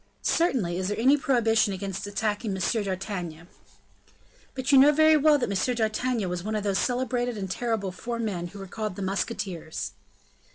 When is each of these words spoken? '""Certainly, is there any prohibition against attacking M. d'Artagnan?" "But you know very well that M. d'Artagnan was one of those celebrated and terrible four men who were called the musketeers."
'""Certainly, 0.39 0.77
is 0.79 0.87
there 0.87 0.97
any 0.99 1.15
prohibition 1.15 1.73
against 1.73 2.07
attacking 2.07 2.57
M. 2.57 2.83
d'Artagnan?" 2.83 3.47
"But 4.55 4.71
you 4.71 4.79
know 4.79 4.91
very 4.91 5.15
well 5.15 5.37
that 5.37 5.47
M. 5.67 5.75
d'Artagnan 5.75 6.27
was 6.27 6.41
one 6.43 6.55
of 6.55 6.63
those 6.63 6.79
celebrated 6.79 7.37
and 7.37 7.51
terrible 7.51 7.91
four 7.91 8.17
men 8.17 8.47
who 8.47 8.57
were 8.57 8.65
called 8.65 8.95
the 8.95 9.03
musketeers." 9.03 9.91